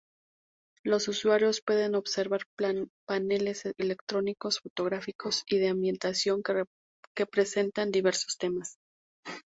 [0.83, 2.45] Los usuarios pueden observar
[3.07, 6.41] paneles electrónicos, fotográficos y de ambientación,
[7.13, 8.77] que presentan diversos temas.